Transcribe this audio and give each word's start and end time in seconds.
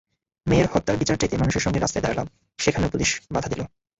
মেয়ের 0.47 0.67
হত্যার 0.71 0.99
বিচার 0.99 1.19
চাইতে 1.19 1.35
মানুষের 1.37 1.63
সঙ্গে 1.65 1.79
রাস্তায় 1.79 2.03
দাঁড়ালাম, 2.03 2.27
সেখানেও 2.59 2.93
পুলিশ 2.93 3.09
বাধা 3.33 3.49
দিল। 3.51 3.61